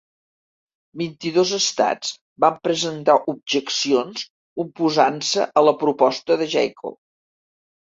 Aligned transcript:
Vint-i-dos 1.01 1.51
estats 1.57 2.15
van 2.47 2.57
presentar 2.69 3.19
objeccions 3.37 4.27
oposant-se 4.67 5.51
a 5.65 5.69
la 5.71 5.79
proposta 5.87 6.45
de 6.45 6.55
Jacob. 6.61 7.03